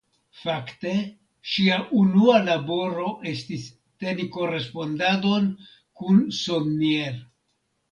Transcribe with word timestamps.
Fakte 0.43 0.93
ŝia 1.49 1.77
unua 1.99 2.39
laboro 2.47 3.05
estis 3.33 3.69
teni 4.05 4.27
korespondadon 4.39 5.47
kun 6.03 6.27
Sonnier. 6.43 7.25